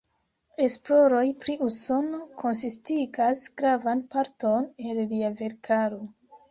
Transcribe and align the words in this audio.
Esploroj 0.67 1.25
pri 1.43 1.57
Usono 1.67 2.23
konsistigas 2.45 3.47
gravan 3.63 4.05
parton 4.17 4.71
el 4.89 5.07
lia 5.15 5.35
verkaro. 5.45 6.07